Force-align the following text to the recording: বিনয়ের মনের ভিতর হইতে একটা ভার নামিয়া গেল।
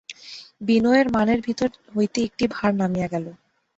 বিনয়ের 0.61 1.07
মনের 1.15 1.39
ভিতর 1.41 1.69
হইতে 1.95 2.19
একটা 2.23 2.45
ভার 2.55 2.71
নামিয়া 2.75 3.07
গেল। 3.07 3.25